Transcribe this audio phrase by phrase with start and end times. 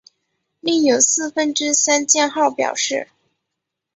[0.61, 3.09] 另有四分之三降号表示。